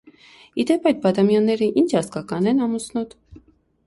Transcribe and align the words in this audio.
Ի 0.61 0.63
դեպ, 0.69 0.85
այդ 0.91 1.01
Բադամյանները 1.03 1.67
ի՞նչ 1.81 1.85
ազգական 1.99 2.49
են 2.53 2.63
ամուսնուդ: 2.69 3.15